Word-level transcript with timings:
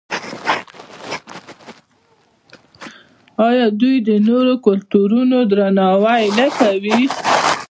آیا 3.47 3.65
دوی 3.79 3.95
د 4.07 4.11
نورو 4.27 4.53
کلتورونو 4.65 5.37
درناوی 5.51 6.23
نه 6.37 6.47
کوي؟ 6.59 6.99